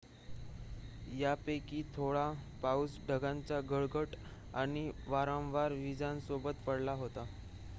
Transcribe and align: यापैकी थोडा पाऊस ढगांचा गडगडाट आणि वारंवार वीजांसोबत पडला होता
यापैकी 1.13 1.81
थोडा 1.93 2.23
पाऊस 2.61 2.97
ढगांचा 3.07 3.59
गडगडाट 3.69 4.15
आणि 4.55 4.89
वारंवार 5.07 5.71
वीजांसोबत 5.73 6.65
पडला 6.65 6.93
होता 6.95 7.25